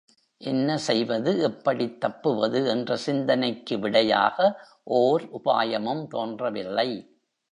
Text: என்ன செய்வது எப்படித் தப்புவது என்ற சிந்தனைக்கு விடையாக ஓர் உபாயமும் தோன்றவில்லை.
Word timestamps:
என்ன 0.41 0.77
செய்வது 0.77 1.41
எப்படித் 1.41 1.99
தப்புவது 1.99 2.67
என்ற 2.67 2.97
சிந்தனைக்கு 2.97 3.79
விடையாக 3.79 4.37
ஓர் 4.83 5.29
உபாயமும் 5.31 6.07
தோன்றவில்லை. 6.07 6.89